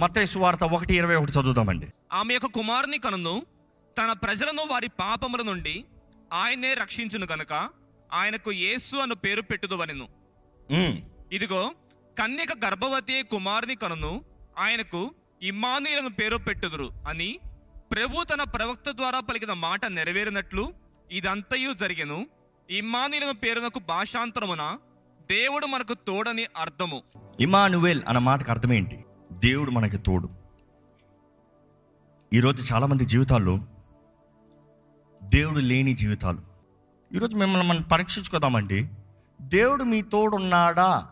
[0.00, 1.86] మత్తయి సువార్త ఒకటి ఇరవై ఒకటి చదువుదామండి.
[2.12, 3.34] ఆమె యొక్క కుమారుని కనును
[3.98, 5.84] తన ప్రజలను వారి పాపముల నుండి
[6.32, 7.52] ఆయనే రక్షించును గనుక
[8.12, 10.06] ఆయనకు యేసు అను పేరు పెట్టుదువనెను.
[11.32, 11.62] ఇదిగో
[12.18, 14.12] కన్యక గర్భవతి కుమారుని కనును
[14.58, 15.02] ఆయనకు
[15.42, 17.30] ఇమ్మానుయేలను పేరు పెట్టుదురు అని
[17.92, 20.64] ప్రభు తన ప్రవక్త ద్వారా పలికిన మాట నెరవేరినట్లు
[21.12, 22.20] ఇదంతయు జరిగెను.
[22.70, 24.64] ఇమ్మానుయేలను పేరునకు భాషాంతరమున
[25.30, 26.98] దేవుడు మనకు తోడని అర్థము.
[27.40, 28.98] ఇమానువేల్ అన్న మాటకు అర్థం ఏంటి
[29.44, 30.28] దేవుడు మనకి తోడు.
[32.32, 33.60] ఈరోజు చాలామంది జీవితాల్లో
[35.22, 36.40] దేవుడు లేని జీవితాలు.
[37.14, 38.90] ఈరోజు మిమ్మల్ని మనం పరీక్షించుకోదామండి.
[39.40, 41.06] దేవుడు మీ తోడున్నాడా?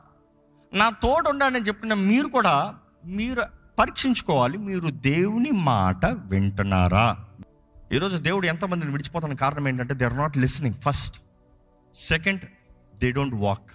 [0.72, 2.74] నా తోడున్నాడని చెప్పుకున్న మీరు కూడా
[3.06, 3.42] మీరు
[3.78, 4.58] పరీక్షించుకోవాలి.
[4.58, 7.24] మీరు దేవుని మాట వింటున్నారా?
[7.92, 11.20] ఈరోజు దేవుడు ఎంతమందిని విడిచిపోతున్న కారణం ఏంటంటే they are not listening first
[11.94, 12.40] second
[12.98, 13.70] they don't walk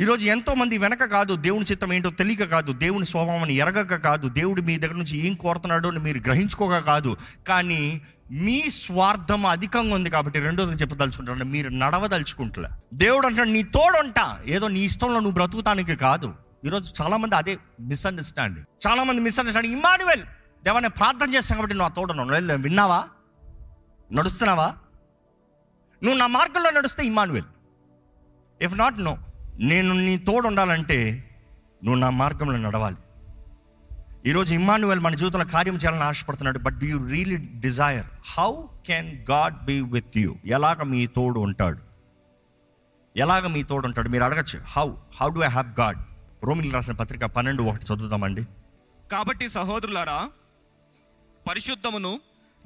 [0.00, 4.60] ఈరోజు ఎంతో మంది వెనక కాదు దేవుని చిత్తం ఏంటో తెలియక కాదు దేవుని స్వభావాన్ని ఎరగక కాదు దేవుడు
[4.60, 7.16] మీ దగ్గర నుంచి ఏం కోరుతున్నాడో అని మీరు గ్రహించుకోక కాదు.
[7.48, 12.68] కానీ మీ స్వార్థం అధికంగా ఉంది కాబట్టి రెండోది చెప్పదలుచుకుంటాడు మీరు నడవదలుచుకుంటులే.
[12.94, 14.38] దేవుడు అంటాడు నీ తోడుంటా.
[14.46, 16.34] ఏదో నీ ఇష్టంలో నువ్వు బ్రతుకుతానికి కాదు.
[16.64, 20.22] ఈరోజు చాలామంది అదే మిస్అండర్స్టాండింగ్ చాలామంది మిస్అండర్స్టాండింగ్ ఇమానువెల్
[20.64, 23.04] దేవాన్ని ప్రార్థన చేస్తాను కాబట్టి నువ్వు ఆ తోడను విన్నావా?
[24.12, 24.74] నడుస్తున్నావా?
[26.02, 27.44] నువ్వు నా మార్గంలో నడుస్తే ఇమానువెల్
[28.62, 29.18] ఇఫ్ నాట్ నో
[29.58, 31.30] నేను నీ తోడు ఉండాలంటే
[31.84, 32.96] నువ్వు నా మార్గంలో నడవాలి.
[34.26, 38.06] ఈరోజు ఇమ్మానువల్ మన జీవితంలో కార్యం చేయాలని ఆశపడుతున్నాడు but you really desire?
[38.38, 40.36] How can God be with you?
[40.46, 41.78] ఎలాగ మీ తోడు ఉంటాడు?
[43.16, 44.08] ఎలాగ మీ తోడు ఉంటాడు?
[44.08, 44.58] మీరు అడగచ్చు.
[44.58, 44.92] How?
[45.20, 45.98] How do I have God?
[46.44, 48.44] రోమిల్ రాసిన పత్రిక పన్నెండు ఒకటి చదువుతామండి
[49.12, 50.30] కాబట్టి సహోదరులారా
[51.48, 52.20] పరిశుద్ధమును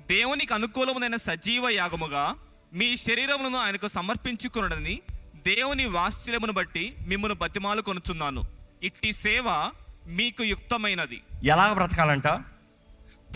[0.09, 2.35] దేవునికి అనుకూలమునైన సజీవ యాగముగా
[2.73, 5.01] మీ శరీరములను ఆయనకు సమర్పించుకునడని
[5.47, 8.43] దేవుని వాత్సల్యమును బట్టి మిమ్మల్ని బతిమాలు కొనుచున్నాను.
[8.83, 9.71] ఇట్టి సేవ
[10.07, 11.23] మీకు యుక్తమైనది.
[11.45, 12.27] ఎలా బ్రతకాలంట?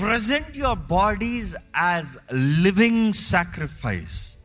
[0.00, 4.36] Present your bodies as living sacrifice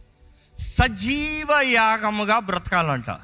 [0.58, 3.20] సజీవ యాగముగా బ్రతకాలంట.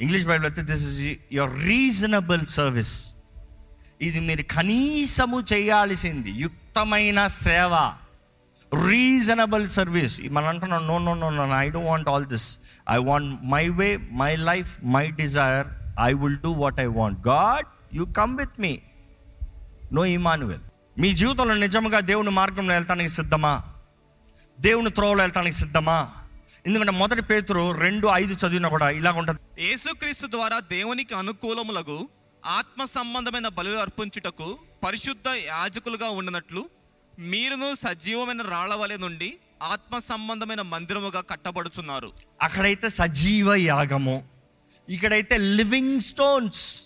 [0.00, 3.14] ఇంగ్లీష్ బైబిల్ అయితే this is your reasonable service
[4.00, 6.30] ఇది మీరు కనీసము చేయాల్సింది.
[6.30, 7.92] యుక్తమైన సేవ.
[8.74, 12.60] రీజనబుల్ సర్వీస్ మనం అంటున్నాం no no no no I don't want all this
[12.90, 15.66] I want my way my life my desire
[16.00, 18.80] I will do what I want God you come with me
[19.92, 20.60] no Emmanuel
[20.98, 23.62] మీ జీవితంలో నిజంగా దేవుని మార్గంలో వెళ్తానికి సిద్ధమా?
[24.60, 26.08] దేవుని త్రోవలో వెళ్తానికి సిద్ధమా?
[26.66, 29.40] ఎందుకంటే మొదటి పేతురు రెండు ఐదు చదివిన కూడా ఇలా ఉంటుంది.
[29.58, 32.08] యేసుక్రీస్తు ద్వారా దేవునికి అనుకూలములకు
[32.46, 36.70] ఆత్మ సంబంధమైన బలు అర్పించుటకు పరిశుద్ధ యాజకులుగా ఉండనట్లు
[37.20, 42.12] మీరును సజీవమైన రాళ్ళ వలె నుండి ఆత్మ సంబంధమైన మందిరముగా కట్టబడుచున్నారు.
[42.42, 44.24] అక్కడైతే సజీవ యాగము
[44.88, 46.82] ఇక్కడైతే living stones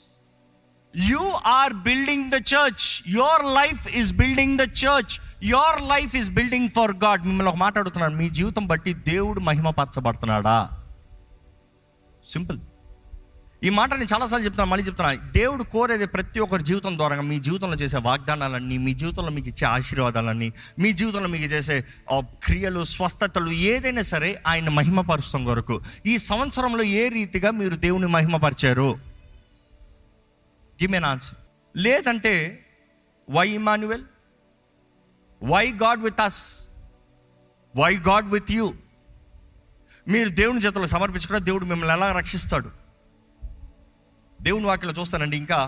[0.97, 6.69] you are building the church your life is building the church your life is building
[6.69, 10.71] for God మిమ్మల్ని ఒక మాట్లాడుతున్నాడు మీ జీవితం బట్టి దేవుడు మహిమపరచబడుతున్నాడా?
[12.25, 12.59] సింపుల్
[13.65, 15.13] ఈ మాట నేను చాలాసార్లు చెప్తాను మళ్ళీ చెప్తున్నా.
[15.37, 20.49] దేవుడు కోరేది ప్రతి ఒక్కరి జీవితం ద్వారా మీ జీవితంలో చేసే వాగ్దానాలన్నీ మీ జీవితంలో మీకు ఇచ్చే ఆశీర్వాదాలన్నీ
[20.79, 21.77] మీ జీవితంలో మీకు చేసే
[22.45, 25.81] క్రియలు స్వస్థతలు ఏదైనా సరే ఆయన మహిమపరుస్తాం కొరకు.
[26.07, 28.91] ఈ సంవత్సరంలో ఏ రీతిగా మీరు దేవుని మహిమపరిచారు?
[30.83, 31.39] గిమెన్ ఆన్సర్
[31.77, 32.35] లేదంటే
[33.31, 34.05] why Emmanuel
[35.43, 36.43] why God with us
[37.75, 38.73] why God with you
[40.09, 42.84] మీరు దేవుని చేతులకు సమర్పించుకున్న దేవుడు మిమ్మల్ని ఎలా రక్షిస్తాడు?
[44.45, 45.37] దేవుని వాక్యలో చూస్తానండి.
[45.37, 45.59] ఇంకా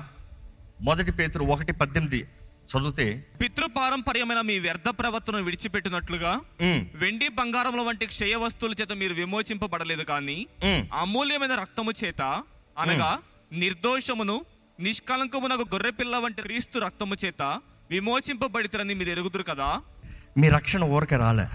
[0.81, 2.21] మొదటి పేతురు ఒకటి పద్దెనిమిది
[2.71, 3.05] చదివితే
[3.41, 6.33] పితృపారంపర్యమైన మీ వ్యర్థ ప్రవర్తన విడిచిపెట్టినట్లుగా
[6.95, 10.37] వెండి బంగారముల వంటి క్షయ వస్తువుల చేత మీరు విమోచింపబడలేదు కానీ
[10.99, 12.23] అమూల్యమైన రక్తము చేత
[12.77, 13.11] అనగా
[13.57, 14.37] నిర్దోషమును
[14.79, 17.43] నిష్కలంకమునకు గొర్రెపిల్ల వంటి క్రీస్తు రక్తము చేత
[17.91, 19.69] విమోచింపబడితరని మీరు ఎరుగుదురు కదా?
[20.37, 21.47] మీ రక్షణ ఊరక రాలే.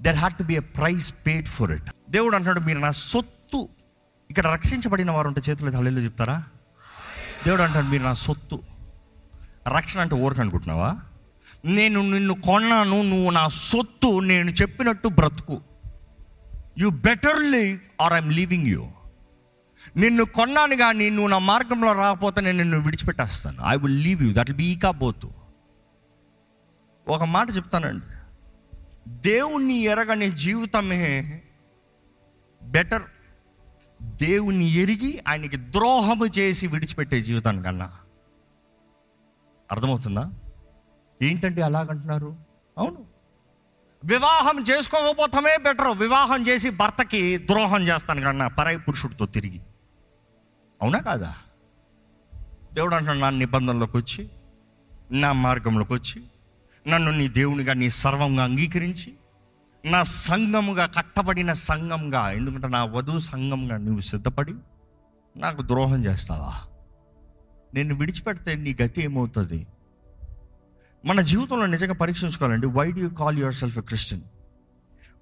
[0.00, 3.60] There had to be a price paid for it దేవుడు అంటున్నాడు మీరు నా సొత్తు
[4.30, 6.44] ఇక్కడ రక్షించబడిన వారు ఉంటే చేతులు తల్లిలో చెప్తారా?
[7.46, 8.62] దేవుడు అంటాడు మీరు నా సొత్తు.
[9.76, 11.00] రక్షణ అంటే ఊరక అనుకుంటున్నావా?
[11.64, 15.60] నేను నిన్ను కొన్నాను నువ్వు నా సొత్తు నేను చెప్పినట్టు బ్రతుకు.
[16.78, 18.88] You better live or I'm leaving you
[19.96, 23.62] నిన్ను కొన్నాను కానీ నువ్వు నా మార్గంలో రాకపోతే నేను నిన్ను విడిచిపెట్టేస్తాను.
[23.66, 25.30] I will leave you that be Ichabod
[27.08, 28.06] ఒక మాట చెప్తానండి.
[29.08, 31.42] దేవుణ్ణి ఎరగని జీవితమే
[32.62, 33.02] బెటర్
[34.02, 37.90] దేవుణ్ణి ఎరిగి ఆయనకి ద్రోహము చేసి విడిచిపెట్టే జీవితాన్ని కన్నా.
[39.72, 40.32] అర్థమవుతుందా?
[41.22, 42.36] ఏంటంటే అలాగంటున్నారు?
[42.78, 43.06] అవును.
[44.04, 45.98] వివాహం చేసుకోకపోతామే బెటర్.
[45.98, 49.60] వివాహం చేసి భర్తకి ద్రోహం చేస్తాను కన్నా పరాయి పురుషుడితో తిరిగి.
[50.82, 51.34] అవునా కాదా?
[52.74, 54.28] దేవుడు అంటున్నాడు నా నిబంధనలోకి వచ్చి
[55.12, 56.22] నా మార్గంలోకి వచ్చి
[56.88, 59.14] నన్ను నీ దేవునిగా నీ సర్వంగా అంగీకరించి
[59.86, 64.54] నా సంఘముగా కట్టబడిన సంఘంగా ఎందుకంటే నా వధువు సంఘంగా నువ్వు సిద్ధపడి
[65.36, 66.54] నాకు ద్రోహం చేస్తావా?
[67.74, 69.66] నేను విడిచిపెడితే నీ గతి ఏమవుతుంది?
[71.04, 72.66] మన జీవితంలో నిజంగా పరీక్షించుకోవాలండి.
[72.66, 74.22] Why do you call your self a Christian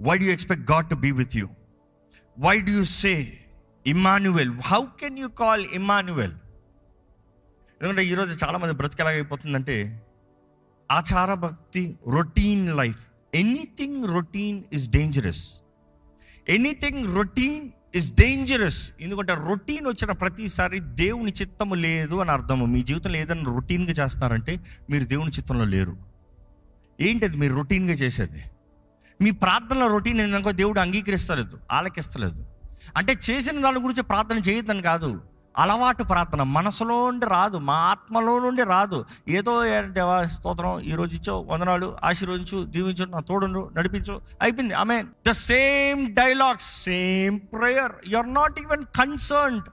[0.03, 1.49] why do expect God to be with you
[2.39, 3.39] why do you say
[3.87, 6.33] Emmanuel how can you call Emmanuel
[7.81, 10.07] ఎందుకంటే ఈరోజు చాలామంది బ్రతికెలాగైపోతుందంటే
[10.91, 15.55] ఆచార భక్తి routine life anything routine is dangerous
[16.49, 22.67] anything routine is dangerous ఎందుకంటే routine వచ్చిన ప్రతిసారి దేవుని చిత్తము లేదు అని అర్థము.
[22.67, 24.61] మీ జీవితంలో ఏదైనా రొటీన్గా చేస్తారంటే
[24.91, 25.97] మీరు దేవుని చిత్తంలో లేరు.
[27.01, 28.43] ఏంటది మీరు రొటీన్గా చేసేది?
[29.21, 32.47] మీ ప్రార్థనలో రొటీన్ ఏంటనుకో దేవుడు అంగీకరిస్తలేదు ఆలకిస్తలేదు.
[32.97, 35.21] అంటే చేసిన దాని గురించి ప్రార్థన చేయొద్దని కాదు.
[35.59, 36.43] అలవాటు ప్రార్థన.
[36.43, 39.05] మనసులో నుండి రాదు మా ఆత్మలో నుండి రాదు.
[39.29, 44.21] ఏదో దేవా స్తోత్రం ఈ రోజు ఇచ్చో వందనాలు ఆశీర్వదించు దీవించు నా తోడును నడిపించు.
[44.43, 44.75] అయిపోయింది.
[44.75, 49.65] ఆమె the same dialogues same prayer you are not even concerned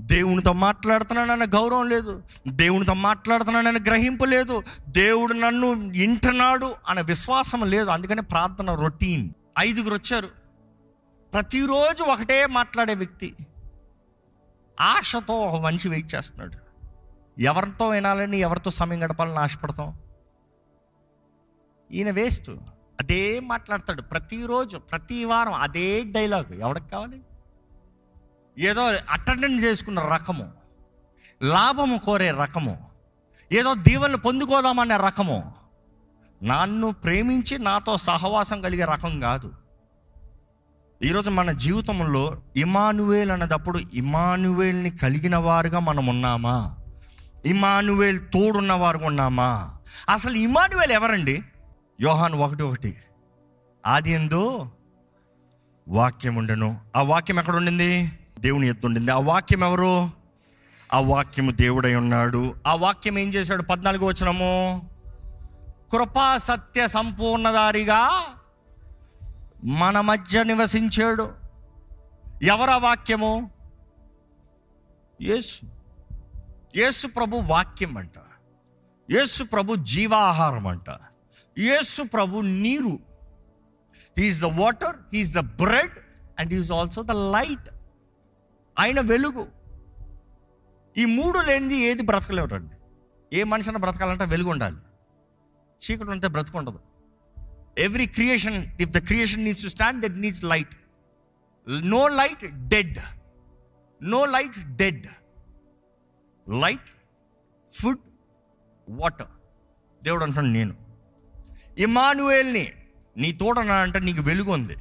[0.00, 2.22] దేవునితో మాట్లాడుతున్నానన్న గౌరవం లేదు.
[2.48, 4.62] దేవునితో మాట్లాడుతున్నానన్న గ్రహింపు లేదు.
[4.88, 7.90] దేవుడు నన్ను ఇంటనాడు అనే విశ్వాసం లేదు.
[7.90, 9.30] అందుకనే ప్రార్థన రొటీన్.
[9.58, 10.28] ఐదుగురు వచ్చారు.
[11.32, 13.34] ప్రతిరోజు ఒకటే మాట్లాడే వ్యక్తి.
[14.82, 16.52] ఆశతో ఒక మనిషి వెయిట్ చేస్తున్నాడు.
[17.40, 19.98] ఎవరితో వినాలని ఎవరితో సమయం గడపాలని ఆశపడతాం?
[21.92, 22.50] ఈయన వేస్ట్.
[23.00, 26.54] అదే మాట్లాడతాడు ప్రతిరోజు ప్రతి వారం అదే డైలాగ్.
[26.54, 27.22] ఎవరికి కావాలి?
[28.58, 30.52] ఏదో అటెండెన్స్ చేసుకున్న రకము
[31.42, 32.90] లాభము కోరే రకము
[33.52, 35.54] ఏదో దీవెనలు పొందుకోదామనే రకము.
[36.42, 39.52] నన్ను ప్రేమించి నాతో సహవాసం కలిగే రకం కాదు.
[41.04, 46.76] ఈరోజు మన జీవితంలో ఇమానువేల్ అన్నదప్పుడు ఇమానువేల్ని కలిగిన వారుగా మనం ఉన్నామా?
[47.46, 49.76] ఇమానువేల్ తోడున్న వారుగా ఉన్నామా?
[50.08, 51.42] అసలు ఇమానువేల్ ఎవరండి?
[52.00, 52.96] యోహాన్ ఒకటి ఒకటి.
[53.86, 54.66] ఆది ఎందు
[55.88, 59.10] వాక్యం ఉండను ఆ వాక్యం ఎక్కడ ఉండింది దేవుని ఎత్తుండింది.
[59.10, 60.10] ఆ వాక్యం ఎవరు?
[60.94, 62.54] ఆ వాక్యము దేవుడై ఉన్నాడు.
[62.66, 63.62] ఆ వాక్యం ఏం చేశాడు?
[63.62, 64.82] పద్నాలుగు వచ్చినము
[65.92, 68.24] కృపా సత్య సంపూర్ణదారిగా
[69.64, 71.34] మన మధ్య నివసించాడు.
[72.42, 73.50] ఎవరా వాక్యము?
[75.22, 75.66] యేసు.
[76.76, 78.18] యేసు ప్రభు వాక్యం అంట.
[79.10, 80.90] యేసు ప్రభు జీవాహారం అంట.
[81.58, 82.98] యేసు ప్రభు నీరు.
[84.18, 85.92] He's the water he's the bread
[86.38, 87.68] and is also the light
[88.78, 89.46] ఆయన వెలుగు.
[90.98, 92.74] ఈ మూడు లేనిది ఏది బ్రతకలేవటండి
[93.32, 94.76] ఏ మనిషి అయినా బ్రతకాలంటే వెలుగు ఉండాలి
[95.84, 96.78] చీకటి ఉంటే బ్రతుకుండదు.
[97.78, 100.74] Every creation if the creation needs to stand that needs light
[101.68, 102.98] no light dead
[104.02, 105.06] no light dead
[106.48, 106.90] light
[107.72, 107.98] food
[108.88, 109.26] water
[110.04, 110.74] దేవుడు అంటాడు నేను.
[111.78, 112.72] ఇమానువేల్ని
[113.16, 114.76] నీ తోట అంటే నీకు వెలుగు ఉంది.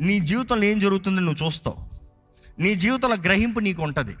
[0.00, 1.88] నీ జీవితంలో ఏం జరుగుతుందో నువ్వు చూస్తావు.
[2.60, 4.16] నీ జీవితంలో గ్రహింపు నీకు ఉంటుంది.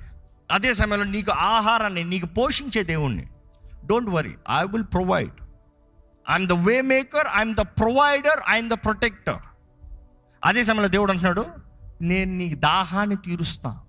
[0.50, 3.26] అదే సమయంలో నీకు ఆహారాన్ని నీకు పోషించే దేవుణ్ణి.
[3.86, 5.30] Don't worry I will provide
[6.30, 9.38] I'm the way maker I'm the provider I'm the protector
[10.44, 11.46] అదే సమయంలో దేవుడు అంటున్నాడు
[12.02, 13.80] నేను నీ దాహాన్ని తీరుస్తా.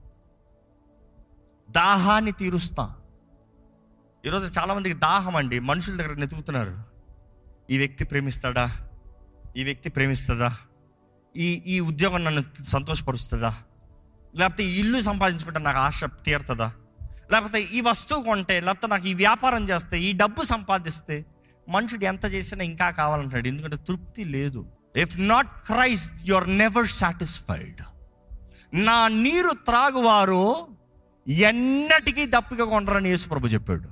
[1.72, 2.96] దాహాన్ని తీరుస్తా.
[4.26, 5.60] ఈరోజు చాలామందికి దాహం అండి.
[5.60, 6.84] మనుషుల దగ్గర నెతుకుతున్నారు.
[7.70, 8.72] ఈ వ్యక్తి ప్రేమిస్తాడా?
[9.58, 10.58] ఈ వ్యక్తి ప్రేమిస్తుందా?
[11.36, 13.56] ఈ ఈ ఉద్యోగం నన్ను సంతోషపరుస్తుందా?
[14.36, 16.74] లేకపోతే ఈ ఇల్లు సంపాదించుకుంటే నాకు ఆశ తీరుతుందా?
[17.32, 21.26] లేకపోతే ఈ వస్తువు కొంటే లేకపోతే నాకు ఈ వ్యాపారం చేస్తే ఈ డబ్బు సంపాదిస్తే
[21.70, 24.66] మనుషుడు ఎంత చేసినా ఇంకా కావాలంటాడు ఎందుకంటే తృప్తి లేదు.
[24.96, 27.82] If not Christ you are never satisfied
[28.74, 30.44] నా నీరు త్రాగువారు
[31.28, 33.88] ఎన్నటికీ దప్పిక కొండరని యేసుప్రభు చెప్పాడు.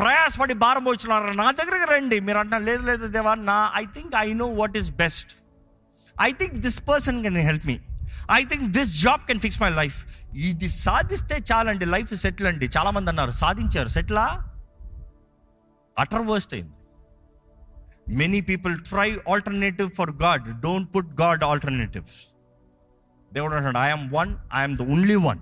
[0.00, 2.20] ప్రయాసపడి భారం వచ్చినారు నా దగ్గరకు రండి.
[2.20, 5.32] మీరు అంటున్నారు లేదు లేదు దేవా నా I think I know what is best
[6.22, 7.76] I think this person can help me
[8.32, 9.98] I think this job can fix my life
[10.34, 11.84] ఇది సాధిస్తే చాలండి.
[11.84, 12.66] లైఫ్ సెటిల్ అండి.
[12.78, 13.88] చాలామంది అన్నారు సాధించారు.
[13.88, 14.26] సెటిలా
[15.98, 16.72] అటర్ వర్స్ట్ అయింది.
[18.08, 22.34] Many people try alternative for God don't put God alternatives
[23.32, 25.40] దేవుడు అంటాడు I'm one I'm the only one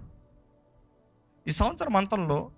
[1.49, 2.51] ఈ సంవత్సరం అంతంలో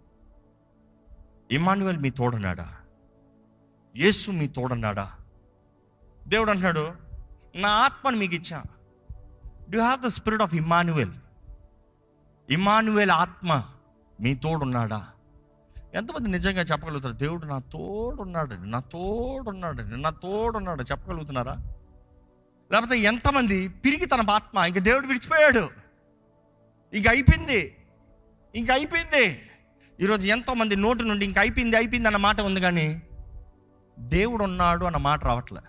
[1.51, 2.75] ఇమాన్యువల్ మీ తోడన్నాడా?
[3.97, 5.13] యేసు మీ తోడన్నాడా?
[6.27, 6.93] దేవుడు అంటున్నాడు
[7.57, 8.63] నా ఆత్మను మీకు ఇచ్చా.
[9.71, 11.13] Do have the spirit of Emmanuel
[12.51, 13.65] Emmanuel ఆత్మ
[14.21, 15.09] మీ తోడున్నాడా?
[15.95, 17.15] ఎంతమంది నిజంగా చెప్పగలుగుతారు?
[17.15, 18.71] దేవుడు నా తోడున్నాడండి.
[18.71, 20.03] నా తోడున్నాడండి.
[20.03, 20.83] నా తోడున్నాడు.
[20.83, 21.57] చెప్పగలుగుతున్నారా?
[22.73, 25.69] లేకపోతే ఎంతమంది పిరిగి తన ఆత్మ ఇంక దేవుడు విడిచిపోయాడు.
[26.93, 27.77] ఇంక అయిపోయింది.
[28.55, 29.51] ఇంక అయిపోయింది.
[30.01, 33.03] ఈరోజు ఎంతోమంది నోటి నుండి ఇంక అయిపోయింది అయిపోయింది అన్న మాట ఉంది కానీ
[33.99, 35.61] దేవుడు ఉన్నాడు అన్న మాట రావట్లే.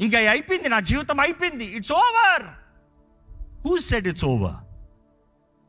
[0.00, 0.68] ఇంకా అయిపోయింది.
[0.68, 1.64] నా జీవితం అయిపోయింది.
[1.64, 2.42] It's over
[3.66, 4.54] who said it's over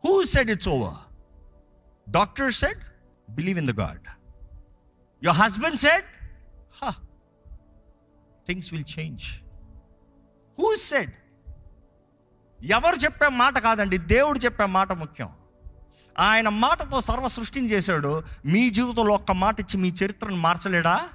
[0.07, 1.13] who said it's over
[2.11, 2.79] doctor said
[3.31, 4.01] believe in the God
[5.23, 6.05] your husband said
[8.47, 9.23] things will change
[10.59, 11.11] who said
[12.63, 13.97] ఎవరు చెప్పే మాట కాదండి.
[13.97, 15.29] దేవుడు చెప్పే మాట ముఖ్యం.
[16.19, 18.23] ఆయన మాటతో సర్వ సృష్టిని చేశాడు.
[18.45, 21.09] మీ జీవితంలో ఒక్క మాట ఇచ్చి మీ చరిత్రను మార్చలేడా?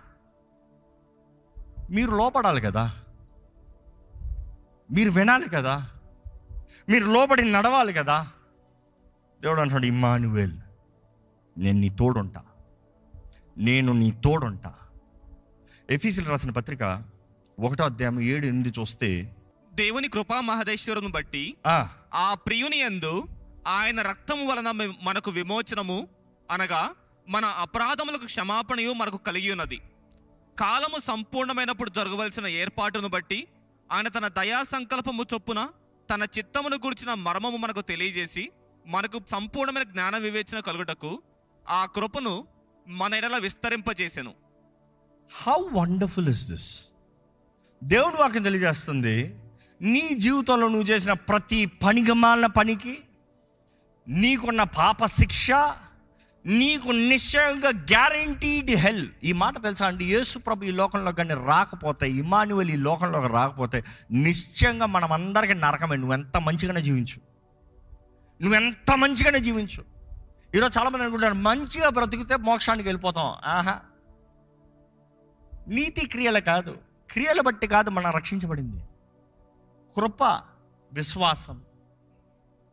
[1.90, 2.96] మీరు లోపడాలి కదా.
[4.92, 5.90] మీరు వినాలి కదా.
[6.88, 8.28] మీరు లోబడి నడవాలి కదా.
[9.42, 10.58] దేవుడు అంటున్నాడు ఇమ్మానువేల్
[11.56, 12.42] నేను నీ తోడుంటా.
[13.60, 14.72] నేను నీ తోడుంటా.
[15.88, 16.82] ఎఫీసీలు రాసిన పత్రిక
[17.58, 19.10] ఒకటో అధ్యాయం ఏడు ఎనిమిది చూస్తే
[19.72, 21.42] దేవుని కృపా మహదేశ్వరుని బట్టి
[22.14, 23.12] ఆ, ప్రియుని యందు
[23.70, 24.68] ఆయన రక్తము వలన
[25.02, 25.98] మనకు విమోచనము
[26.48, 26.82] అనగా
[27.26, 29.78] మన అపరాధములకు క్షమాపణయు మనకు కలిగి ఉన్నది
[30.56, 33.40] కాలము సంపూర్ణమైనప్పుడు జరగవలసిన ఏర్పాటును బట్టి
[33.90, 35.60] ఆయన తన దయా సంకల్పము చొప్పున
[36.08, 38.44] తన చిత్తమును గురించిన మర్మము మనకు తెలియజేసి
[38.84, 41.10] మనకు సంపూర్ణమైన జ్ఞాన వివేచన కలుగుటకు
[41.68, 42.44] ఆ కృపను
[42.88, 44.34] మన ఎడల విస్తరింపజేసెను.
[45.42, 46.84] హౌ వండర్ఫుల్ ఇస్ దిస్
[47.84, 49.38] దేవుడు వాక్యం తెలియజేస్తుంది
[49.82, 52.98] నీ జీవితంలో నువ్వు చేసిన ప్రతి పనిగమాలిన పనికి
[54.08, 55.50] నీకున్న పాప శిక్ష
[56.46, 60.04] నీకు నిశ్చయంగా గ్యారంటీడ్ హెల్ ఈ మాట తెలుసా అండి?
[60.04, 65.96] యేసు ప్రభు ఈ లోకంలో కానీ రాకపోతే ఇమానువల్ ఈ లోకంలోకి రాకపోతే నిశ్చయంగా మనం అందరికీ నరకమే.
[65.96, 67.20] నువ్వు ఎంత మంచిగానే జీవించు.
[68.42, 69.95] నువ్వెంత మంచిగానే జీవించు.
[70.56, 73.36] ఈరోజు చాలామంది అనుకుంటారు మంచిగా బ్రతికితే మోక్షానికి వెళ్ళిపోతాం.
[73.44, 73.80] ఆహా.
[75.68, 76.78] నీతి క్రియలు కాదు
[77.10, 78.82] క్రియలు బట్టి కాదు మనం రక్షించబడింది.
[79.96, 80.22] కృప
[80.92, 81.62] విశ్వాసం.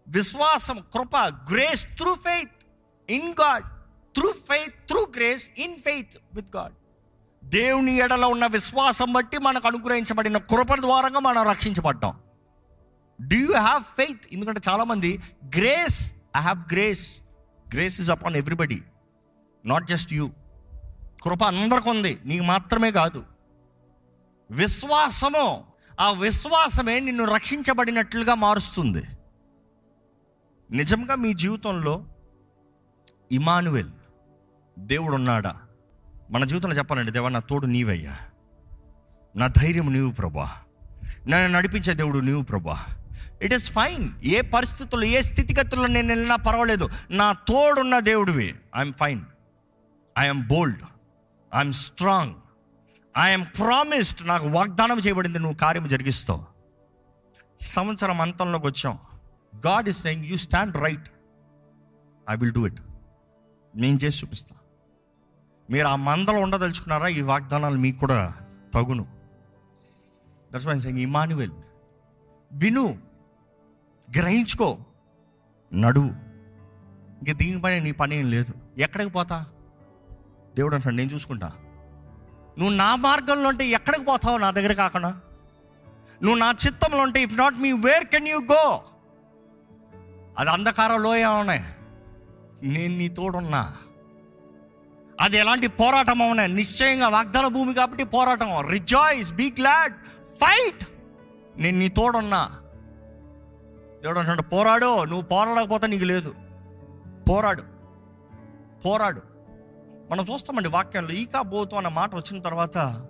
[0.07, 2.51] విశ్వాసం కృప grace through faith
[3.09, 3.63] in God
[4.15, 6.73] through faith through grace in faith with God
[7.45, 12.19] దేవుని ఎడలో ఉన్న విశ్వాసం బట్టి మనకు అనుగ్రహించబడిన కృప ద్వారంగా మనం రక్షించబడ్డాం.
[13.21, 15.21] డూ యూ హ్యావ్ ఫెయిత్ ఎందుకంటే చాలామంది
[15.57, 17.22] grace I have grace
[17.73, 18.81] grace is upon everybody
[19.65, 20.29] not just you
[21.23, 23.23] కృప అందరికి ఉంది నీకు మాత్రమే కాదు.
[24.51, 25.63] విశ్వాసము
[25.99, 29.03] ఆ విశ్వాసమే నిన్ను రక్షించబడినట్లుగా మారుస్తుంది.
[30.71, 32.05] నిజంగా మీ జీవితంలో
[33.31, 33.89] ఇమానువెల్
[34.79, 35.55] దేవుడు ఉన్నాడా
[36.31, 38.17] మన జీవితంలో చెప్పాలండి దేవా నా తోడు నీవయ్యా.
[39.35, 40.51] నా ధైర్యం నీవు ప్రభా.
[41.27, 42.85] నన్ను నడిపించే దేవుడు నీవు ప్రభా.
[43.43, 46.89] ఇట్ ఈస్ ఫైన్ ఏ పరిస్థితుల్లో ఏ స్థితిగతుల్లో నేను వెళ్ళినా పర్వాలేదు.
[47.11, 48.55] నా తోడున్న దేవుడివి.
[48.75, 49.21] I'm fine
[50.19, 50.81] I'm bold
[51.55, 52.33] I'm strong
[53.17, 55.39] I'm promised నాకు వాగ్దానం చేయబడింది.
[55.39, 56.43] నువ్వు కార్యం జరిగిస్తావు.
[57.59, 58.99] సంవత్సరం అంతంలోకి వచ్చాం.
[59.67, 61.09] God is saying you stand right
[62.29, 62.81] I will do it
[63.75, 64.55] నేను చేసి చూపిస్తా.
[65.69, 67.07] మీరు ఆ మందలో ఉండదలుచుకున్నారా?
[67.07, 68.33] ఈ వాగ్దానాలు మీకు కూడా
[68.73, 69.05] తగును.
[70.53, 71.51] దట్స్ వై సెయింగ్ ఇమానువెల్
[72.53, 73.12] విను.
[74.17, 74.77] గ్రహించుకో.
[75.73, 76.11] నడువు
[77.19, 78.53] ఇంక దీనిపైన నీ పని ఏం లేదు.
[78.77, 79.45] ఎక్కడికి పోతా?
[80.55, 81.51] దేవుడు అంటాడు నేను చూసుకుంటా.
[82.59, 85.09] నువ్వు నా మార్గంలో ఉంటే ఎక్కడికి పోతావు నా దగ్గర కాకుండా?
[86.23, 88.83] నువ్వు నా చిత్తంలో ఉంటే if not me where can you go
[90.37, 91.63] అది అంధకార లోయ ఉన్నాయి.
[92.63, 93.73] నేను నీ తోడున్నా.
[95.21, 98.67] అది ఎలాంటి పోరాటం అవునా నిశ్చయంగా వాగ్దాన భూమి కాబట్టి పోరాటం.
[98.67, 99.93] రిజాయిస్ బీ గ్లాడ్
[100.27, 100.87] ఫైట్
[101.57, 102.59] నేను నీ తోడున్నా.
[104.03, 106.35] దేవుడు అంటాడు పోరాడు నువ్వు పోరాడకపోతే నీకు లేదు.
[107.29, 107.63] పోరాడు.
[108.85, 109.21] పోరాడు.
[110.11, 113.07] మనం చూస్తామండి వాక్యంలో ఈకా బోతు అన్న మాట వచ్చిన తర్వాత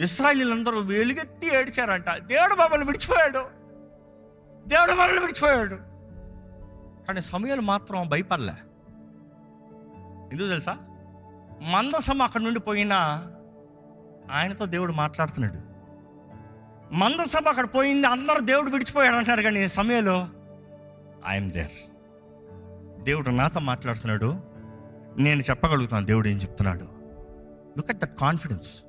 [0.00, 2.04] ఇస్రాయలీలందరూ వెలుగెత్తి ఏడిచారంట.
[2.18, 3.38] దేవుడు మమ్మల్ని విడిచిపోయాడు.
[4.68, 5.74] దేవుడు మమ్మల్ని విడిచిపోయాడు.
[7.06, 8.54] కానీ సమయాలు మాత్రం భయపడలే.
[10.32, 10.76] ఎందుకు తెలుసా?
[11.62, 12.96] మందసం అక్కడి నుండి పోయినా
[14.32, 15.69] ఆయనతో దేవుడు మాట్లాడుతున్నాడు.
[16.92, 20.26] మందసభ అక్కడ పోయింది అందరూ దేవుడు విడిచిపోయాడు అంటున్నారు కానీ సమయంలో
[21.28, 21.90] ఐఎమ్ దేర్
[23.02, 24.40] దేవుడు నాతో మాట్లాడుతున్నాడు.
[25.16, 26.84] నేను చెప్పగలుగుతాను దేవుడు ఏం చెప్తున్నాడు.
[27.78, 28.82] లుక్ అట్ దట్ కాన్ఫిడెన్స్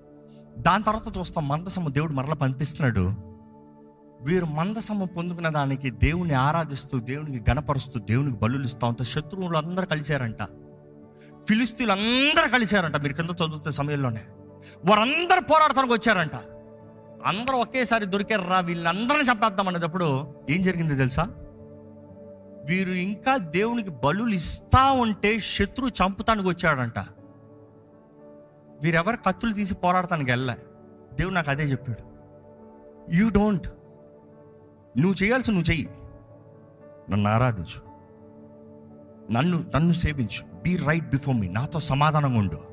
[0.58, 3.13] దాని తర్వాత చూస్తాం మందసము దేవుడు మరలా పంపిస్తున్నాడు.
[4.22, 10.43] వీరు మందసము పొందుకున్న దానికి దేవుని ఆరాధిస్తూ దేవునికి గణపరుస్తూ దేవునికి బలులు ఇస్తూ శత్రువులు అందరూ కలిశారంట.
[11.48, 12.96] ఫిలిస్తీన్లు అందరూ కలిశారంట.
[12.96, 14.22] మీరు కింద చదువుతున్న సమయంలోనే.
[14.86, 16.31] వారందరూ పోరాడటానికి వచ్చారంట.
[17.25, 21.24] అందరూ ఒకేసారి దొరికారా వీళ్ళందరిని చంపేద్దాం అనేటప్పుడు ఏం జరిగిందో తెలుసా?
[22.70, 27.00] వీరు ఇంకా దేవునికి బలులు ఇస్తా ఉంటే శత్రు చంపుతానికి వచ్చాడంట.
[28.84, 30.58] వీరెవరు కత్తులు తీసి పోరాడతానికి వెళ్ళా
[31.13, 32.12] దేవుడు నాకు అదే చెప్పాడు.
[33.16, 33.68] You don't.
[34.98, 35.90] నువ్వు చేయాల్సి నువ్వు చెయ్యి.
[37.10, 37.92] నన్ను ఆరాధించు.
[39.32, 40.62] నన్ను నన్ను సేవించు.
[40.63, 41.48] Be right before me.
[41.48, 42.71] నాతో సమాధానంగా ఉండు.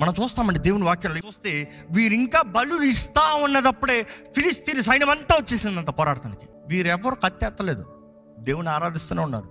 [0.00, 6.46] మనం చూస్తామండి దేవుని వాక్యంలో చూస్తే వీరు ఇంకా బలు ఇస్తా ఉన్నదప్పుడే ఫిలిస్తీన్ సైన్యం అంతా వచ్చేసిందంత పోరాడటానికి.
[6.66, 7.84] వీరెవరు కత్తెత్తలేదు
[8.38, 9.48] దేవుని ఆరాధిస్తూనే ఉన్నారు.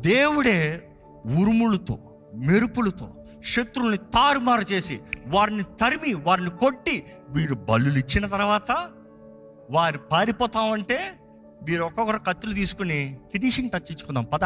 [0.00, 0.88] దేవుడే
[1.40, 1.98] ఉరుములతో
[2.34, 3.14] మెరుపులతో
[3.44, 8.88] శత్రువుల్ని తారుమారు చేసి వారిని తరిమి వారిని కొట్టి వీరు బలు ఇచ్చిన తర్వాత
[9.70, 11.20] వారు పారిపోతామంటే
[11.62, 14.24] వీరు ఒక్కొక్కరు కత్తులు తీసుకుని ఫినిషింగ్ టచ్ ఇచ్చుకుందాం.
[14.24, 14.44] పద.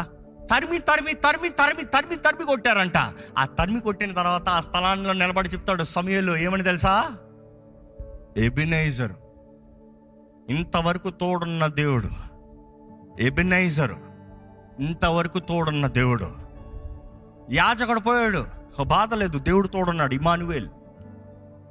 [0.51, 2.97] తరిమి తరిమి తరిమి తరిమి తరిమి తరిమి కొట్టారంట.
[3.39, 7.11] ఆ తరిమి కొట్టిన తర్వాత ఆ స్థలాల్లో నిలబడి చెప్తాడు సమయంలో ఏమని తెలుసా?
[8.37, 9.13] ఎబినైజర్.
[10.49, 12.09] ఇంతవరకు తోడున్న దేవుడు.
[13.21, 13.95] ఎబినైజర్.
[14.81, 16.33] ఇంతవరకు తోడున్న దేవుడు.
[17.51, 18.47] యాజకుడు పోయాడు.
[18.83, 20.69] బాధ లేదు దేవుడు తోడున్నాడు ఇమానువేల్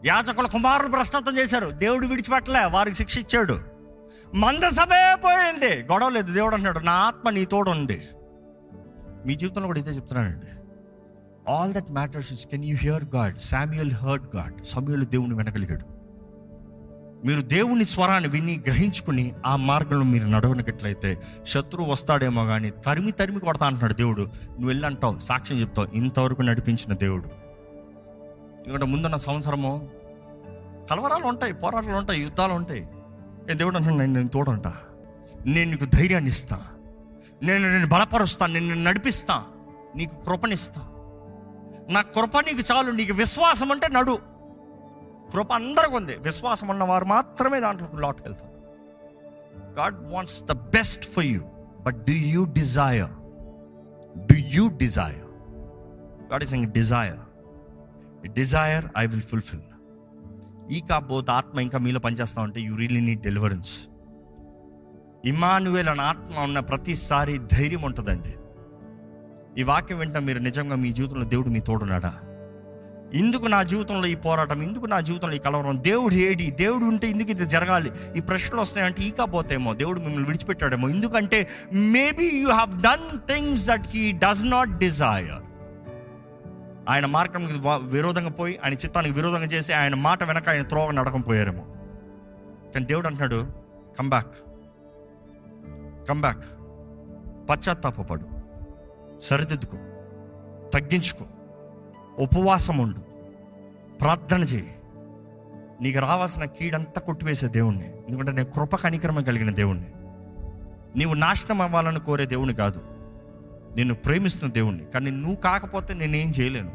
[0.06, 3.60] యాజకుల కుమారులు భ్రష్టత్వం చేశారు దేవుడు విడిచిపెట్టలే వారికి శిక్ష ఇచ్చాడు.
[4.34, 5.84] మందసమే పోయింది.
[5.84, 8.08] గొడవ లేదు దేవుడు అంటున్నాడు నా ఆత్మ నీ తోడుంది.
[9.26, 10.46] మీ జీవితంలో కూడా ఇదే చెప్తున్నానండి
[11.52, 16.02] all that matters is can you hear God Samuel heard God సమయంలో దేవుని వినగలిగాడు.
[17.28, 23.66] మీరు దేవుని స్వరాన్ని విని గ్రహించుకుని ఆ మార్గంలో మీరు నడవనట్లయితే శత్రువు వస్తాడేమో కానీ తరిమి తరిమి కొడతా
[23.66, 24.22] అంటున్నాడు దేవుడు.
[24.22, 27.24] నువ్వు వెళ్ళంటావు సాక్ష్యం చెప్తావు ఇంతవరకు నడిపించిన దేవుడు.
[28.68, 29.90] ఎందుకంటే ముందున్న సంవత్సరము
[30.92, 32.82] కలవరాలు ఉంటాయి పోరాటాలు ఉంటాయి యుద్ధాలు ఉంటాయి.
[33.46, 34.68] నేను దేవుడు అంటున్నాను నేను తోడంట.
[35.46, 36.81] నేను నీకు ధైర్యాన్ని ఇస్తాను
[37.44, 39.46] నేను నేను బలపరుస్తాను నేను నిన్ను నడిపిస్తా
[39.96, 40.82] నీకు కృపనిస్తా.
[41.90, 44.20] నా కృప నీకు చాలు నీకు విశ్వాసం అంటే నడు.
[45.32, 46.16] కృప అందరికి ఉంది.
[46.16, 48.52] విశ్వాసం ఉన్న వారు మాత్రమే దాంట్లో లాట్కి వెళ్తారు.
[49.80, 51.42] God wants the best for you
[51.82, 53.10] but do you desire
[54.26, 55.28] do you desire
[56.32, 57.20] God is desire
[58.28, 59.62] desire I will fulfil
[60.72, 63.88] ఈ కాబోత్ ఆత్మ ఇంకా మీలో పనిచేస్తా ఉంటే you really need deliverance
[65.26, 68.34] Emmanuel అనే ఆత్మ ఉన్న ప్రతిసారి ధైర్యం ఉంటుందండి.
[69.62, 72.14] ఈ వాక్యం వెంట మీరు నిజంగా మీ జీవితంలో దేవుడు మీ తోడున్నాడా?
[73.14, 77.32] ఇందుకు నా జీవితంలో ఈ పోరాటం ఇందుకు నా జీవితంలో ఈ కలవరం దేవుడు ఏడి దేవుడు ఉంటే ఎందుకు
[77.32, 77.92] ఇది జరగాలి.
[78.18, 80.90] ఈ ప్రశ్నలు వస్తాయంటే ఈ కాబోతేమో దేవుడు మిమ్మల్ని విడిచిపెట్టాడేమో.
[80.90, 85.42] ఎందుకంటే maybe you have done things that he does not desire.
[86.90, 87.54] ఆయన మార్గంకి
[87.96, 91.64] విరోధంగా పోయి ఆయన చిత్తానికి విరోధంగా చేసి ఆయన మాట వెనక ఆయన త్రోవ నడకం పోయారేమో
[92.74, 93.48] కానీ దేవుడు అంటున్నాడు
[94.00, 94.32] కమ్ బ్యాక్
[96.10, 96.44] కమ్ బ్యాక్
[97.50, 98.26] పశ్చాత్తాపడు
[99.22, 99.78] సరిదిద్దుకో.
[100.74, 101.26] తగ్గించుకో.
[102.20, 103.00] ఉపవాసం ఉండు
[103.98, 104.76] ప్రార్థన చేయి.
[105.82, 107.86] నీకు రావాల్సిన కీడంతా కొట్టివేసే దేవుణ్ణి.
[107.86, 109.88] ఎందుకంటే నేను కృప కనిక్రమం కలిగిన దేవుణ్ణి.
[110.96, 112.82] నీవు నాశనం అవ్వాలని కోరే దేవుని కాదు.
[113.78, 114.86] నిన్ను ప్రేమిస్తున్న దేవుణ్ణి.
[114.86, 116.72] కానీ నువ్వు కాకపోతే నేనేం చేయలేను.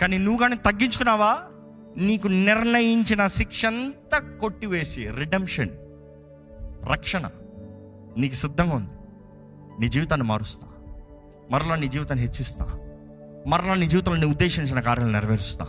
[0.00, 1.38] కానీ నువ్వు కానీ తగ్గించుకున్నావా?
[1.96, 5.68] నీకు నిర్ణయించిన శిక్ష అంతా కొట్టివేసి రిడమ్షన్
[6.92, 7.30] రక్షణ.
[8.18, 8.90] నీకు సిద్ధంగా ఉంది.
[9.80, 10.68] నీ జీవితాన్ని మారుస్తా.
[11.50, 12.78] మరలా నీ జీవితాన్ని హెచ్చిస్తా.
[13.46, 15.66] మరలా నీ జీవితంలో నీ ఉద్దేశించిన కార్యాలు నెరవేరుస్తా.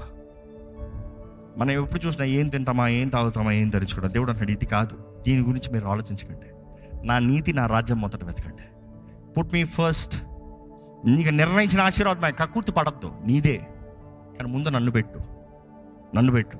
[1.57, 4.97] మనం ఎప్పుడు చూసినా ఏం తింటామా ఏం తాగుతామా ఏం ధరించుకోవడం దేవుడు అంటాడు ఇది కాదు.
[5.27, 6.45] దీని గురించి మీరు ఆలోచించకండి.
[7.07, 8.63] నా నీతి నా రాజ్యం మొదట వెతకండి.
[9.33, 10.15] పుట్ మీ ఫస్ట్
[11.05, 13.11] నీకు నిర్ణయించిన ఆశీర్వాదం కక్కుర్తి పడద్దు.
[13.25, 13.57] నీదే.
[14.39, 15.19] కానీ ముందు నన్ను పెట్టు.
[16.15, 16.57] నన్ను పెట్టు.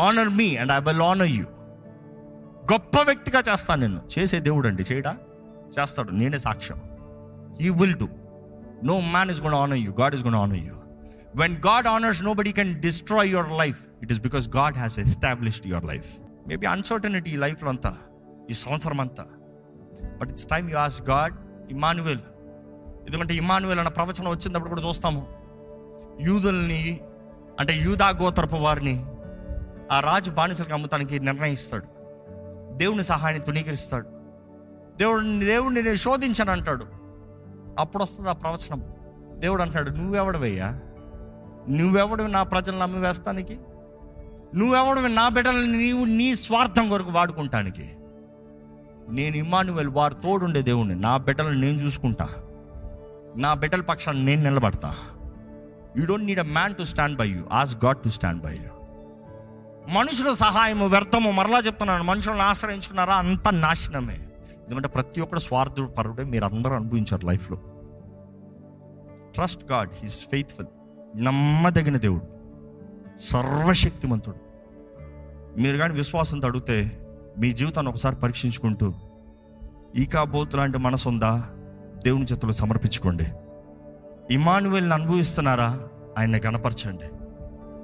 [0.00, 1.44] Honour me and I will honour you
[2.72, 4.02] గొప్ప వ్యక్తిగా చేస్తాను నిన్ను.
[4.18, 5.16] చేసే దేవుడు అండి చేయడా?
[5.80, 6.80] చేస్తాడు నేనే సాక్ష్యం.
[7.60, 8.08] You will do
[8.84, 10.74] no man is gonna honour you God is gonna honour you
[11.36, 15.84] when God honours nobody can destroy your life it is because God has established your
[15.84, 16.16] life
[16.48, 17.96] maybe uncertainty ఈ లైఫ్లో అంతా
[18.50, 19.24] ఈ సంవత్సరం అంతా.
[20.20, 21.34] But it's time you ask God
[21.70, 22.18] Emmanuel
[23.06, 25.26] ఎందుకంటే ఇమానువెల్ అన్న ప్రవచనం వచ్చినప్పుడు కూడా చూస్తాము.
[26.20, 27.00] యూదుల్ని
[27.60, 29.04] అంటే యూదా గోత్రపు వారిని
[29.92, 31.97] ఆ రాజు బానిసలకు అమ్ముతానికి నిర్ణయిస్తాడు.
[32.72, 34.08] దేవుని సహాయాన్ని తునీకరిస్తాడు
[34.98, 36.86] దేవుడిని దేవుడిని నేను శోధించను అంటాడు.
[37.78, 38.84] అప్పుడు వస్తుంది ఆ ప్రవచనం.
[39.38, 40.80] దేవుడు అంటాడు నువ్వెవడవయ్యా?
[41.70, 43.58] నువ్వెవడవి నా ప్రజలను నమ్మి వేస్తానికి
[44.54, 47.90] నువ్వెవడవి నా బిడ్డలను నీవు నీ స్వార్థం కొరకు వాడుకుంటానికి?
[49.10, 50.94] నేను ఇమ్మానువేల్ వారు తోడుండే దేవుణ్ణి.
[50.94, 52.28] నా బిడ్డలను నేను చూసుకుంటా.
[53.36, 54.94] నా బిడ్డల పక్షాన్ని నేను నిలబడతా.
[55.98, 58.77] You don't need a man to stand by you ask God to stand by you
[59.88, 61.30] మనుషుల సహాయము వ్యర్థము.
[61.30, 63.14] మరలా చెప్తున్నాను మనుషులను ఆశ్రయించుకున్నారా?
[63.14, 64.18] అంత నాశనమే.
[64.64, 66.22] ఎందుకంటే ప్రతి ఒక్కరు స్వార్థ పరుడే.
[66.22, 67.56] మీరు అందరూ అనుభవించారు లైఫ్లో.
[69.34, 70.66] ట్రస్ట్ గాడ్ హీస్ ఫెయిత్ఫుల్
[71.24, 72.38] నమ్మదగిన దేవుడు.
[73.20, 74.36] సర్వశక్తిమంతుడు.
[75.60, 77.06] మీరు కానీ విశ్వాసంతో అడిగితే
[77.38, 78.94] మీ జీవితాన్ని ఒకసారి పరీక్షించుకుంటూ
[79.96, 80.08] ఈ
[80.54, 81.50] లాంటి మనసు ఉందా
[82.04, 83.26] దేవుని చేతులు సమర్పించుకోండి.
[84.30, 85.80] ఇమానువేల్ని అనుభవిస్తున్నారా?
[86.18, 87.17] ఆయన గణపరచండి.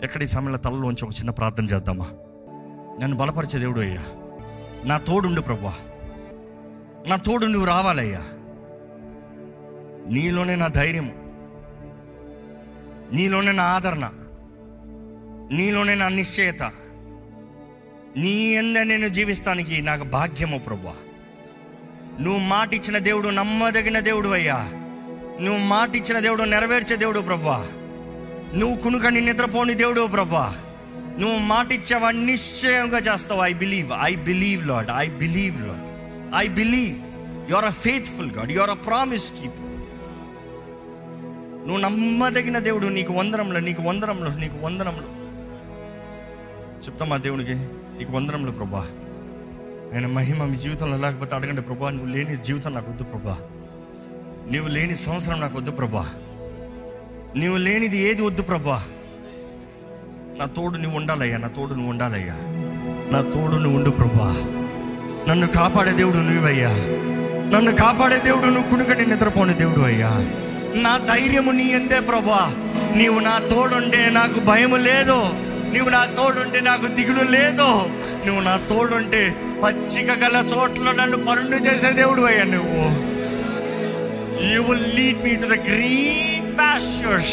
[0.02, 2.06] ఎక్కడ ఈ సమయంలో తలలో ఉంచి ఒక చిన్న ప్రార్థన చేద్దామా?
[3.00, 4.02] నన్ను బలపరిచే దేవుడు అయ్యా.
[4.84, 5.74] నా తోడుండు ప్రభా
[7.06, 8.20] నా తోడు నువ్వు రావాలయ్యా.
[10.12, 11.12] నీలోనే నా ధైర్యం.
[13.12, 14.10] నీలోనే నా ఆదరణ.
[15.50, 16.62] నీలోనే నా నిశ్చయత.
[18.16, 20.94] నీ ఎంద నేను జీవిస్తానికి నాకు భాగ్యము ప్రభా
[22.20, 24.56] నువ్వు మాట ఇచ్చిన దేవుడు నమ్మదగిన దేవుడు అయ్యా.
[25.40, 27.68] నువ్వు మాట ఇచ్చిన దేవుడు నెరవేర్చే దేవుడు ప్రభా
[28.54, 30.56] నువ్వు కునుకని నిద్రపోని దేవుడు ప్రభా.
[31.18, 33.40] నువ్వు మాట ఇచ్చావా నిశ్చయంగా చేస్తావు.
[33.40, 35.84] I believe I believe Lord I believe Lord
[36.36, 36.96] I believe
[37.50, 39.60] you are a faithful God you are a promise keep
[41.66, 42.86] నువ్వు నమ్మదగిన దేవుడు.
[42.86, 45.08] నీకు వందరంలో నీకు వందరంలో నీకు వందరంలో
[46.86, 47.54] చెప్తామా దేవునికి?
[47.98, 48.88] నీకు వందరంలో ప్రభా.
[49.94, 51.90] ఆయన మహిమ మీ జీవితంలో లేకపోతే అడగండి ప్రభా.
[51.90, 53.38] నువ్వు లేని జీవితం నాకు వద్దు ప్రభా.
[54.52, 56.12] నువ్వు లేని సంవత్సరం నాకు వద్దు ప్రభా.
[57.36, 58.82] నువ్వు లేనిది ఏది వద్దు ప్రభా.
[60.38, 62.34] నా తోడు నువ్వు ఉండాలయ్యా నా తోడు నువ్వు ఉండాలయ్యా.
[63.12, 64.28] నా తోడు నువ్వు ఉండు ప్రభా.
[65.28, 66.70] నన్ను కాపాడే దేవుడు నువ్వయ్యా.
[67.50, 70.10] నన్ను కాపాడే దేవుడు నువ్వు కునుకని నిద్రపోని దేవుడు అయ్యా.
[70.74, 72.52] నా ధైర్యము నీ ఎందే ప్రభా.
[72.96, 75.18] నీవు నా తోడుంటే నాకు భయము లేదు.
[75.72, 77.68] నీవు నా తోడుంటే నాకు దిగులు లేదు.
[78.26, 82.84] నువ్వు నా తోడుంటే పచ్చిక గల చోట్ల నన్ను పరుండు చేసే దేవుడు అయ్యా నువ్వు.
[84.54, 87.32] You will lead me to the green pastures.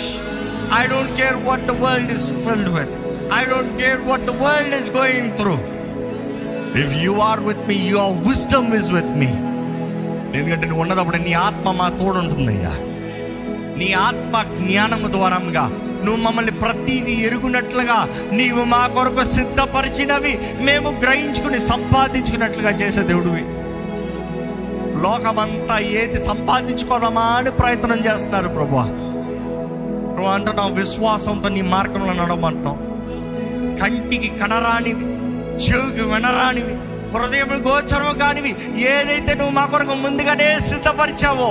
[0.73, 2.93] I don't care what the world is filled with
[3.33, 5.55] I don't care what the వరల్డ్ is going through
[6.83, 9.29] If you are with me your wisdom is with me
[10.37, 12.73] ఎందుకంటే నువ్వు ఉన్నదప్పుడు నీ ఆత్మ మా తోడుంటుందయ్యా
[13.79, 15.65] నీ ఆత్మ జ్ఞానము ద్వారంగా
[16.05, 17.97] నువ్వు మమ్మల్ని ప్రతిదీ ఎరుగునట్లుగా
[18.31, 23.43] నీవు మా కొరకు సిద్ధపరిచినవి మేము గ్రహించుకుని సంపాదించుకున్నట్లుగా చేసే దేవుడివి.
[25.01, 28.85] లోకమంతా ఏది సంపాదించుకోదామా అని ప్రయత్నం చేస్తున్నారు ప్రభా
[30.21, 32.79] నువ్వు అంటున్నావు విశ్వాసంతో నీ మార్గంలో నడవమంటున్నావు.
[33.79, 35.05] కంటికి కనరానివి
[35.63, 36.73] చెవికి వినరానివి
[37.13, 38.51] హృదయం గోచరం కానివి
[38.91, 41.49] ఏదైతే నువ్వు మా కొరకు ముందుగానే సిద్ధపరిచావో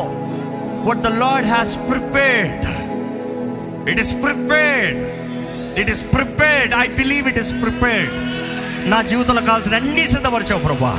[0.88, 2.66] what the Lord has prepared
[3.90, 5.00] it is prepared
[5.80, 8.14] it is prepared I believe it is prepared
[8.90, 10.94] నా జీవితంలో కావాల్సిన అన్ని సిద్ధపరిచావు ప్రభా.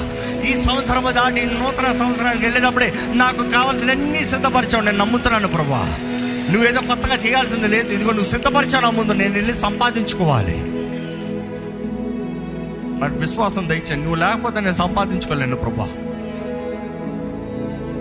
[0.50, 4.84] ఈ సంవత్సరం దాటి నూతన సంవత్సరానికి వెళ్ళేటప్పుడే నాకు కావాల్సిన అన్ని సిద్ధపరిచావు.
[4.84, 5.82] నేను నమ్ముతున్నాను ప్రభా.
[6.50, 7.94] నువ్వేదో కొత్తగా చేయాల్సింది లేదు.
[7.94, 9.14] ఇదిగో నువ్వు సిద్ధపరిచావు ముందు.
[9.14, 10.72] నేను వెళ్ళి సంపాదించుకోవాలి.
[13.00, 15.86] నాకు విశ్వాసం దయచేయండి నువ్వు లేకపోతే నేను సంపాదించుకోలేను ప్రభా.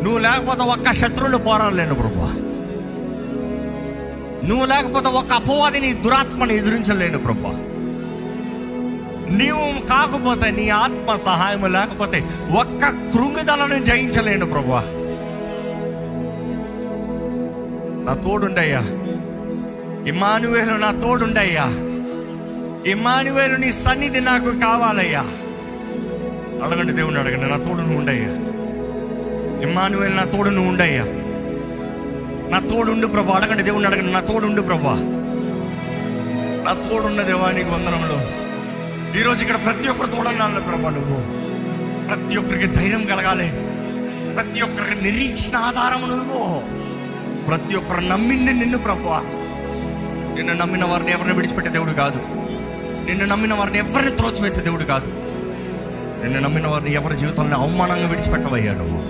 [0.03, 2.35] నువ్వు లేకపోతే ఒక్క శత్రువులు పోరాడలేను ప్రభా.
[4.49, 7.51] నువ్వు లేకపోతే ఒక్క అపవాదిని దురాత్మని ఎదిరించలేను ప్రభా.
[9.31, 15.00] నీవు కాకపోతే నీ ఆత్మ సహాయం లేకపోతే ఒక్క కృంగిదలను జయించలేను ప్రభా.
[18.05, 18.81] నా తోడుండయ్యా.
[20.07, 21.65] ఇమానువేలు నా తోడుండయ్యా.
[22.87, 25.21] ఇమానువేలు నీ సన్నిధి నాకు కావాలయ్యా.
[26.65, 28.29] అడగండి దేవుని అడగండి నా తోడు నువ్వు ఉండయ్యా.
[29.71, 31.05] ఇమానువేలు నా తోడు నువ్వు ఉండయ్యా.
[32.51, 34.95] నా తోడుండు ప్రభా అడగండి దేవుని అడగండి నా తోడుండు ప్రభా.
[36.67, 38.21] నా తోడున్న దేవానికి వందనంలో
[39.21, 41.41] ఈరోజు ఇక్కడ ప్రతి ఒక్కరు తోడన్నాను ప్రభా నువ్వు.
[42.09, 43.51] ప్రతి ఒక్కరికి ధైర్యం కలగాలి.
[44.35, 46.80] ప్రతి ఒక్కరికి నిరీక్షణ ఆధారం నువ్వు.
[47.51, 49.21] ప్రతి ఒక్కరు నమ్మింది నిన్ను ప్రభా
[50.35, 52.21] నిన్ను నమ్మిన వారిని ఎవరిని విడిచిపెట్టే దేవుడు కాదు.
[53.05, 55.09] నిన్ను నమ్మిన వారిని ఎవరిని త్రోసివేసే దేవుడు కాదు.
[56.23, 59.01] నిన్ను నమ్మిన వారిని ఎవరి జీవితంలో అవమానంగా విడిచిపెట్టవయ్యా నువ్వు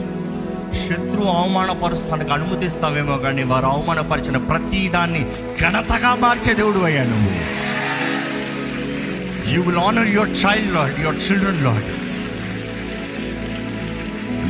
[0.79, 5.23] శత్రు అవమానపరుస్తానికి అనుమతిస్తావేమో కానీ వారు అవమానపరిచిన ప్రతి దాన్ని
[5.61, 7.33] ఘనతగా మార్చే దేవుడు అయ్యా నువ్వు
[9.53, 11.89] you will honour your child Lord your children Lord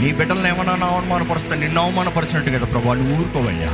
[0.01, 2.95] నీ బిడ్డలను ఏమన్నా అవమానపరుస్తాను నిన్ను అవమానపరిచినట్టు కదా ప్రభా.
[2.95, 3.73] నువ్వు ఊరుకోవయ్యా.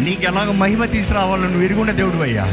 [0.00, 2.46] నీకు ఎలాగ మహిమ తీసుకురావాలో నువ్వు ఎరుగున్న దేవుడు అయ్యా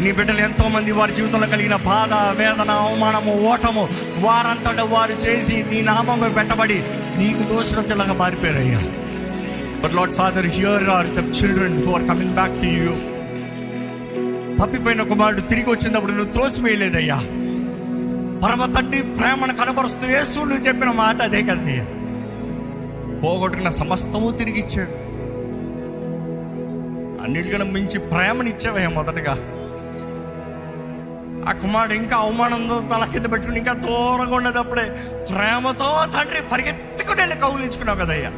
[0.00, 6.32] నీ బిడ్డలు ఎంతోమంది వారి జీవితంలో కలిగిన బాధ వేదన అవమానము ఓటము వారంతట వారు చేసి నీ నామం
[6.34, 6.78] పెట్టబడి
[7.16, 8.80] నీకు దోషరచలాగా మారిపోయారయ్యా.
[9.82, 12.92] But Lord Father here are the children who are coming back to you
[14.58, 17.18] తప్పిపోయిన కుమారుడు తిరిగి వచ్చినప్పుడు నువ్వు త్రోసివేయలేదయ్యా.
[18.42, 21.84] పరమ తండ్రి ప్రేమను కనబరుస్తూ యేసు నువ్వు చెప్పిన మాట అదే కదయ్యా
[23.22, 24.94] పోగొట్టుకున్న సమస్తము తిరిగి ఇచ్చాడు
[27.24, 29.34] అన్నిటికన్నా మించి ప్రేమనిచ్చావయ్యా మొదటగా.
[31.48, 34.84] ఆ కుమారుడు ఇంకా అవమానంతో తల కింద పెట్టుకుని ఇంకా దూరంగా ఉండేటప్పుడే
[35.30, 38.30] ప్రేమతో తండ్రి పరిగెత్తుకుని వెళ్ళి కౌలించుకున్నావు కదయ్యా.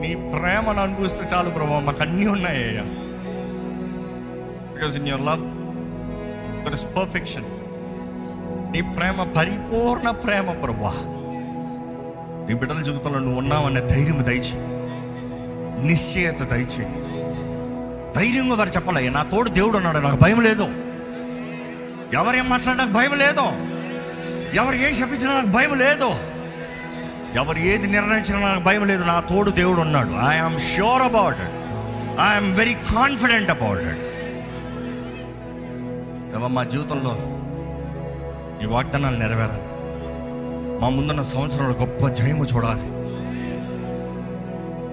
[0.00, 2.84] నీ ప్రేమను అనుభవిస్తే చాలు ప్రభావ మాకు అన్నీ ఉన్నాయ్యా
[4.72, 5.44] because in your love
[6.66, 7.44] there is perfection
[8.72, 10.92] నీ ప్రేమ పరిపూర్ణ ప్రేమ ప్రభా
[12.46, 14.56] నీ బిడ్డల జీవితంలో నువ్వు ఉన్నావనే ధైర్యం దయచి
[15.86, 16.84] నిశ్చయత దయచి
[18.16, 20.66] ధైర్యంగా వారు చెప్పాలయ్యా నా తోడు దేవుడు అన్నాడు నాకు భయం లేదు.
[22.14, 23.46] ఎవరేం మాట్లాడినా నాకు భయం లేదు.
[24.56, 26.10] ఎవరు ఏం చెప్పించినా నాకు భయం లేదు.
[27.38, 29.02] ఎవరు ఏది నిర్ణయించినా నాకు భయం లేదు.
[29.02, 30.12] నా తోడు దేవుడు ఉన్నాడు.
[30.28, 31.56] I'm sure about it
[32.20, 34.04] I'm very confident about it
[36.36, 37.12] దేవ మా జీవితంలో
[38.62, 39.62] ఈ వాగ్దానాలు నెరవేరాలి.
[40.80, 42.88] మా ముందున్న సంవత్సరంలో గొప్ప జయము చూడాలి.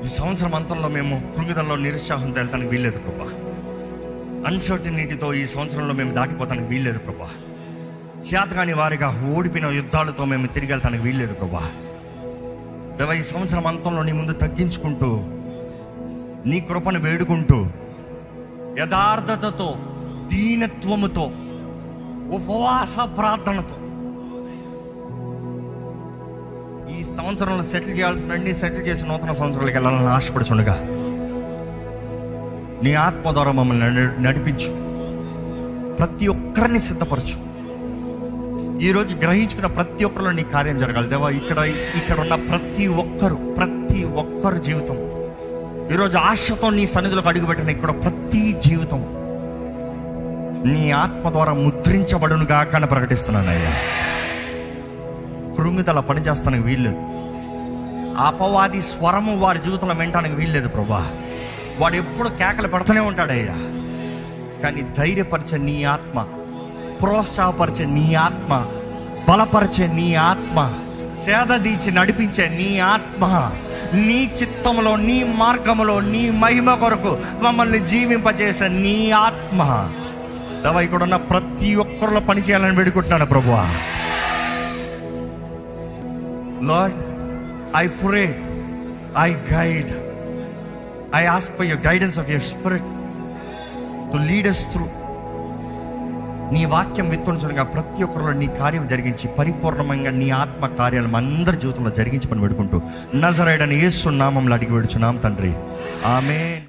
[0.05, 3.27] ఈ సంవత్సరం అంతంలో మేము కృంగిదల్లో నిరుత్సాహంతో వెళ్తానికి వీల్లేదు ప్రభా.
[4.47, 7.29] అన్సర్టనిటీతో ఈ సంవత్సరంలో మేము దాటిపోతానికి వీల్లేదు ప్రభా.
[8.21, 11.63] చేతకాని వారిగా ఓడిపోయిన యుద్ధాలతో మేము తిరిగి వెళ్తానికి వీల్లేదు ప్రభా.
[12.97, 15.19] దేవ ఈ సంవత్సరం అంతంలో నీ ముందు తగ్గించుకుంటూ
[16.49, 17.67] నీ కృపను వేడుకుంటూ
[18.79, 19.75] యథార్థతతో
[20.31, 21.25] దీనత్వముతో
[22.37, 23.77] ఉపవాస ప్రార్థనతో.
[26.95, 30.75] ఈ సంవత్సరంలో సెటిల్ చేయాల్సిన అన్ని సెటిల్ చేసి నూతన సంవత్సరాలకు వెళ్ళాలని ఆశపడుచుండగా
[32.83, 34.71] నీ ఆత్మ ద్వారా మమ్మల్ని నడిపించు.
[35.99, 37.37] ప్రతి ఒక్కరిని సిద్ధపరచు.
[38.87, 41.07] ఈరోజు గ్రహించుకున్న ప్రతి ఒక్కరిలో నీ కార్యం జరగాలి.
[41.09, 41.59] దేవా ఇక్కడ
[41.99, 44.97] ఇక్కడ ఉన్న ప్రతి ఒక్కరు ప్రతి ఒక్కరు జీవితం.
[45.93, 49.01] ఈరోజు ఆశతో నీ సన్నిధిలోకి అడుగుపెట్టిన ఇక్కడ ప్రతి జీవితం.
[50.65, 53.71] నీ ఆత్మ ద్వారా ముద్రించబడును గాక ప్రకటిస్తున్నానయ్యా ప్రకటిస్తున్నాను అయ్యా.
[55.57, 56.95] కృంగిదల పనిచేస్తానికి వీల్లేదు.
[58.17, 61.11] అపవాది స్వరము వారి జీవితంలో వినటానికి వీల్లేదు ప్రభా.
[61.79, 63.55] వాడు ఎప్పుడు కేకలు పెడుతూనే ఉంటాడయ్యా.
[64.63, 66.21] కానీ ధైర్యపరిచే నీ ఆత్మ
[67.01, 68.65] ప్రోత్సాహపరిచే నీ ఆత్మ
[69.29, 70.73] బలపరిచే నీ ఆత్మ
[71.25, 73.51] సేదదీచి నడిపించే నీ ఆత్మ
[73.93, 79.89] నీ చిత్తంలో నీ మార్గములో నీ మహిమ కొరకు మమ్మల్ని జీవింపజేసే నీ ఆత్మ.
[80.63, 83.65] దవ ఇక్కడ ఉన్న ప్రతి ఒక్కరిలో పని చేయాలని వేడుకుంటున్నాను ప్రభువా.
[86.65, 86.95] Lord
[87.77, 88.41] I pray
[89.17, 89.91] I guide
[91.15, 92.83] I ask for your guidance of your spirit
[94.13, 94.85] to lead us through
[96.53, 102.27] నీ వాక్యం విత్తుంచగా ప్రతి ఒక్కరిలో నీ కార్యం జరిగించి పరిపూర్ణంగా నీ ఆత్మ కార్యాలు అందరి జీవితంలో జరిగించి
[102.27, 102.81] పని పెడుకుంటూ
[103.15, 105.53] నజరైడని యేసు నామంలో అడిగి పెడుచున్నాం తండ్రి.
[106.05, 106.61] ఆమె